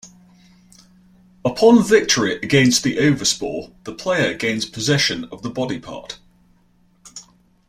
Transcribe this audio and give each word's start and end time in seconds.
Upon 1.45 1.83
victory 1.83 2.33
against 2.37 2.81
the 2.81 2.97
overspore, 2.97 3.71
the 3.83 3.93
player 3.93 4.33
gains 4.35 4.65
possession 4.65 5.25
of 5.25 5.43
the 5.43 5.49
body 5.51 5.77
part. 5.79 6.17